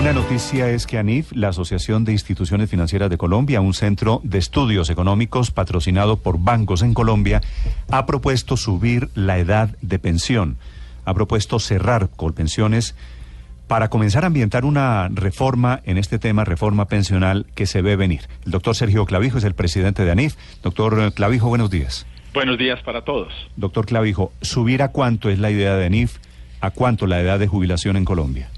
[0.00, 4.38] Una noticia es que ANIF, la Asociación de Instituciones Financieras de Colombia, un centro de
[4.38, 7.42] estudios económicos patrocinado por bancos en Colombia,
[7.90, 10.56] ha propuesto subir la edad de pensión.
[11.04, 12.96] Ha propuesto cerrar Colpensiones
[13.66, 18.22] para comenzar a ambientar una reforma en este tema, reforma pensional que se ve venir.
[18.46, 20.34] El doctor Sergio Clavijo es el presidente de ANIF.
[20.62, 22.06] Doctor Clavijo, buenos días.
[22.32, 23.34] Buenos días para todos.
[23.56, 26.16] Doctor Clavijo, ¿subir a cuánto es la idea de ANIF?
[26.62, 28.48] ¿A cuánto la edad de jubilación en Colombia?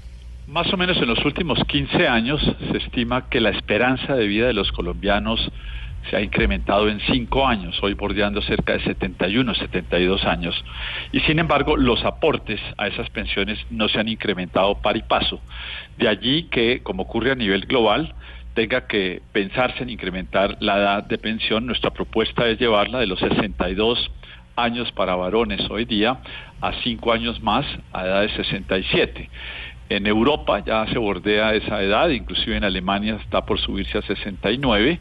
[0.47, 4.47] Más o menos en los últimos 15 años se estima que la esperanza de vida
[4.47, 5.39] de los colombianos
[6.09, 10.53] se ha incrementado en 5 años, hoy bordeando cerca de 71, 72 años.
[11.13, 15.39] Y sin embargo, los aportes a esas pensiones no se han incrementado par y paso.
[15.97, 18.13] De allí que, como ocurre a nivel global,
[18.53, 21.65] tenga que pensarse en incrementar la edad de pensión.
[21.65, 24.11] Nuestra propuesta es llevarla de los 62
[24.57, 26.19] años para varones hoy día
[26.61, 29.29] a 5 años más a edad de 67.
[29.93, 34.99] En Europa ya se bordea esa edad, inclusive en Alemania está por subirse a 69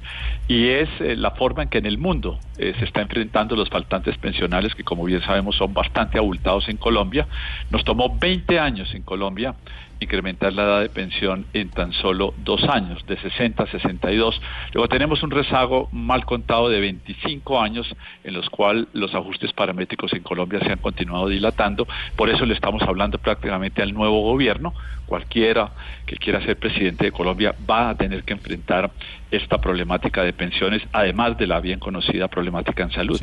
[0.48, 3.70] y es eh, la forma en que en el mundo eh, se está enfrentando los
[3.70, 7.26] faltantes pensionales que como bien sabemos son bastante abultados en Colombia.
[7.70, 9.54] Nos tomó 20 años en Colombia
[10.02, 14.40] incrementar la edad de pensión en tan solo dos años, de 60 a 62.
[14.72, 17.86] Luego tenemos un rezago mal contado de 25 años
[18.24, 21.86] en los cuales los ajustes paramétricos en Colombia se han continuado dilatando.
[22.16, 24.74] Por eso le estamos hablando prácticamente al nuevo gobierno.
[25.12, 25.70] Cualquiera
[26.06, 28.90] que quiera ser presidente de Colombia va a tener que enfrentar
[29.30, 33.20] esta problemática de pensiones, además de la bien conocida problemática en salud.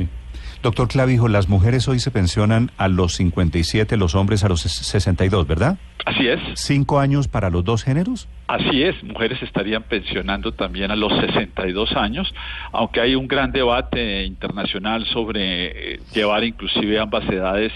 [0.62, 5.48] Doctor Clavijo, las mujeres hoy se pensionan a los 57, los hombres a los 62,
[5.48, 5.80] ¿verdad?
[6.06, 6.40] Así es.
[6.54, 8.28] ¿Cinco años para los dos géneros?
[8.48, 12.32] Así es, mujeres estarían pensionando también a los 62 años,
[12.72, 17.72] aunque hay un gran debate internacional sobre eh, llevar inclusive ambas edades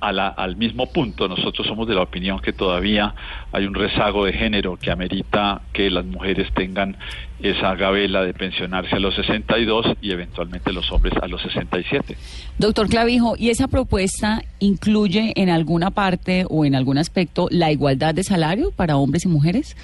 [0.00, 1.28] al mismo punto.
[1.28, 3.14] Nosotros somos de la opinión que todavía
[3.52, 6.96] hay un rezago de género que amerita que las mujeres tengan
[7.40, 12.16] esa gabela de pensionarse a los 62 y eventualmente los hombres a los 67.
[12.58, 18.14] Doctor Clavijo, ¿y esa propuesta incluye en alguna parte o en algún aspecto la igualdad
[18.14, 19.76] de salario para hombres y mujeres?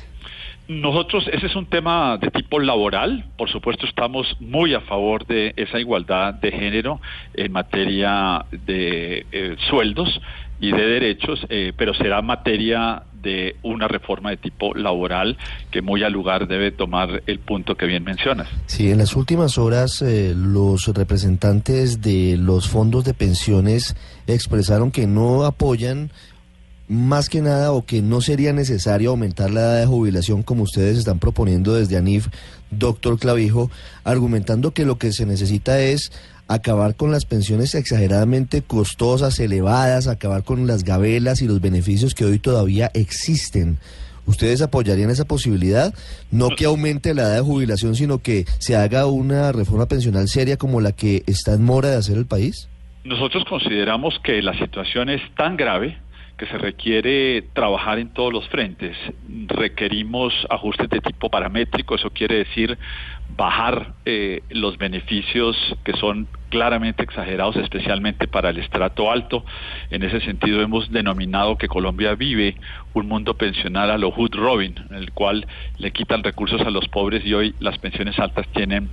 [0.67, 3.27] Nosotros, ese es un tema de tipo laboral.
[3.37, 7.01] Por supuesto, estamos muy a favor de esa igualdad de género
[7.35, 10.21] en materia de eh, sueldos
[10.61, 15.37] y de derechos, eh, pero será materia de una reforma de tipo laboral
[15.71, 18.49] que muy al lugar debe tomar el punto que bien mencionas.
[18.67, 23.97] Sí, en las últimas horas eh, los representantes de los fondos de pensiones
[24.27, 26.11] expresaron que no apoyan
[26.89, 30.99] más que nada o que no sería necesario aumentar la edad de jubilación como ustedes
[30.99, 32.29] están proponiendo desde ANIF,
[32.71, 33.71] doctor Clavijo,
[34.05, 36.13] argumentando que lo que se necesita es
[36.47, 42.25] acabar con las pensiones exageradamente costosas, elevadas, acabar con las gabelas y los beneficios que
[42.25, 43.79] hoy todavía existen.
[44.27, 45.95] ¿Ustedes apoyarían esa posibilidad?
[46.31, 50.57] No que aumente la edad de jubilación, sino que se haga una reforma pensional seria
[50.57, 52.69] como la que está en mora de hacer el país.
[53.05, 55.99] Nosotros consideramos que la situación es tan grave
[56.37, 58.97] que se requiere trabajar en todos los frentes.
[59.47, 62.77] Requerimos ajustes de tipo paramétrico, eso quiere decir
[63.37, 69.45] bajar eh, los beneficios que son claramente exagerados, especialmente para el estrato alto.
[69.91, 72.55] En ese sentido hemos denominado que Colombia vive
[72.93, 75.49] un mundo pensional a lo Hood Robin, en el cual
[75.79, 78.89] le quitan recursos a los pobres y hoy las pensiones altas tienen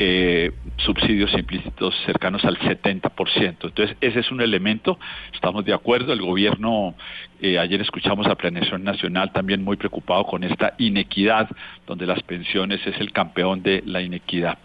[0.00, 3.12] eh, subsidios implícitos cercanos al 70%.
[3.38, 4.98] Entonces ese es un elemento,
[5.32, 6.96] estamos de acuerdo, el gobierno,
[7.44, 11.46] eh, ayer escuchamos a Planeación Nacional también muy preocupado con esta inequidad,
[11.86, 14.56] donde las pensiones es el campeón de la inequidad.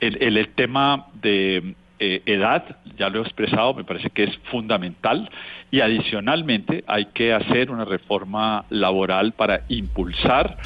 [0.00, 5.30] el tema de eh, edad, ya lo he expresado, me parece que es fundamental
[5.70, 10.56] y adicionalmente hay que hacer una reforma laboral para impulsar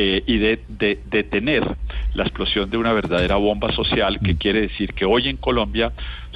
[0.00, 0.60] eh, y de,
[1.10, 1.76] detener
[2.14, 4.36] la explosión de una verdadera bomba social, que mm.
[4.36, 5.90] quiere decir que hoy en Colombia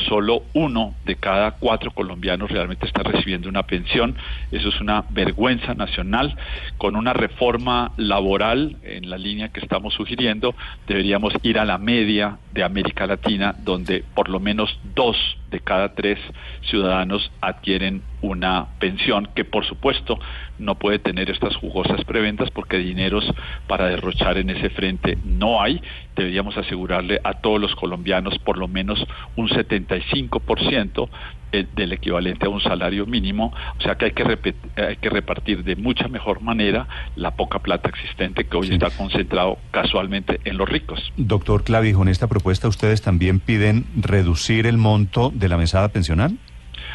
[0.09, 4.17] solo uno de cada cuatro colombianos realmente está recibiendo una pensión.
[4.51, 6.35] Eso es una vergüenza nacional.
[6.77, 10.57] Con una reforma laboral en la línea que estamos sugiriendo,
[10.89, 15.17] deberíamos ir a la media de América Latina, donde por lo menos dos
[15.53, 16.19] de cada tres
[16.63, 20.19] ciudadanos adquieren una pensión que por supuesto
[20.59, 23.25] no puede tener estas jugosas preventas porque dineros
[23.69, 25.81] para derrochar en ese frente no hay.
[26.17, 29.05] Deberíamos asegurarle a todos los colombianos por lo menos
[29.37, 31.09] un 75%
[31.53, 35.63] eh, del equivalente a un salario mínimo, o sea que hay que, hay que repartir
[35.65, 40.69] de mucha mejor manera la poca plata existente que hoy está concentrado casualmente en los
[40.69, 41.13] ricos.
[41.17, 46.39] Doctor Clavijo, en esta propuesta ustedes también piden reducir el monto de la mesada pensional.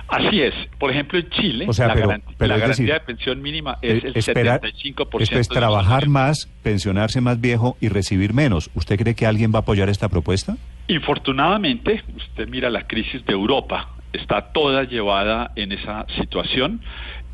[0.09, 0.53] Así es.
[0.79, 4.03] Por ejemplo, en Chile, O sea, la, pero- la garantía decir, de pensión mínima es
[4.03, 5.21] Eh, el esperar- 75%.
[5.23, 8.69] esto es trabajar más, pensionarse más viejo y recibir menos.
[8.73, 10.55] ¿Usted cree que alguien va a apoyar esta propuesta?
[10.87, 16.81] Infortunadamente, usted mira la crisis de Europa, está toda llevada en esa situación.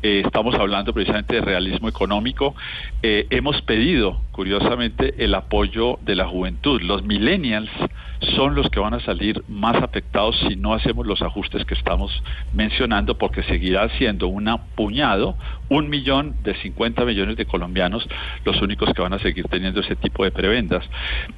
[0.02, 2.54] Eh, estamos hablando precisamente de realismo económico.
[3.02, 6.80] Eh, hemos pedido, curiosamente, el apoyo de la juventud.
[6.82, 7.70] Los millennials
[8.36, 12.22] son los que van a salir más afectados si no hacemos los ajustes que estamos
[12.52, 14.44] mencionando, porque seguirá siendo un
[14.74, 15.36] puñado,
[15.68, 18.06] un millón de 50 millones de colombianos
[18.44, 20.84] los únicos que van a seguir teniendo ese tipo de prebendas.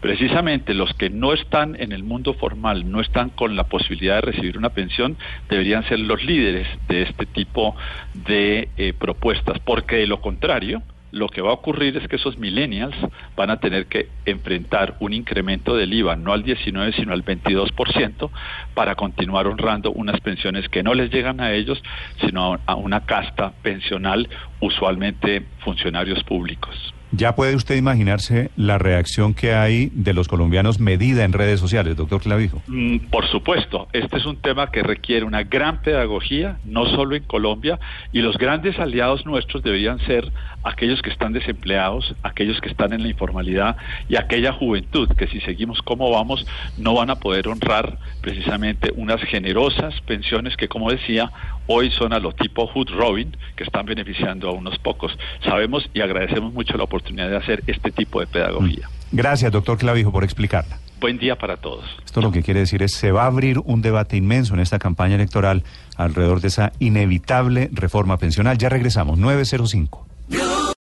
[0.01, 4.33] Precisamente los que no están en el mundo formal, no están con la posibilidad de
[4.33, 5.17] recibir una pensión,
[5.49, 7.77] deberían ser los líderes de este tipo
[8.15, 12.37] de eh, propuestas, porque de lo contrario, lo que va a ocurrir es que esos
[12.39, 12.95] millennials
[13.37, 18.31] van a tener que enfrentar un incremento del IVA, no al 19, sino al 22%,
[18.75, 21.81] para continuar honrando unas pensiones que no les llegan a ellos,
[22.21, 24.29] sino a- una casta pensional,
[24.61, 26.96] usualmente funcionarios públicos.
[27.13, 31.97] Ya puede usted imaginarse la reacción que hay de los colombianos medida en redes sociales,
[31.97, 32.61] doctor Clavijo.
[32.67, 37.23] Mm, Por supuesto, este es un tema que requiere una gran pedagogía, no solo en
[37.25, 37.79] Colombia,
[38.13, 40.33] y los grandes aliados nuestros deberían ser
[40.65, 43.77] aquellos que están desempleados, aquellos que están en la informalidad
[44.09, 46.45] y aquella juventud que si seguimos como vamos
[46.77, 51.31] no van a poder honrar precisamente unas generosas pensiones que, como decía,
[51.67, 55.17] hoy son a lo tipo Hood Robin, que están beneficiando a unos pocos.
[55.45, 58.89] Sabemos y agradecemos mucho la oportunidad de hacer este tipo de pedagogía.
[59.13, 60.79] Gracias, doctor Clavijo, por explicarla.
[60.99, 61.85] Buen día para todos.
[62.05, 64.79] Esto lo que quiere decir es se va a abrir un debate inmenso en esta
[64.79, 65.63] campaña electoral
[65.97, 68.57] alrededor de esa inevitable reforma pensional.
[68.57, 70.06] Ya regresamos, 905.